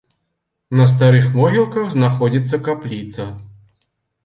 [0.79, 3.31] На старых могілках знаходзіцца капліца.